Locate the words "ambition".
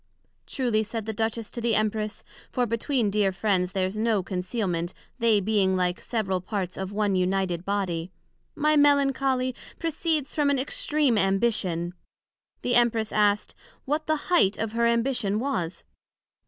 11.19-11.93, 14.87-15.39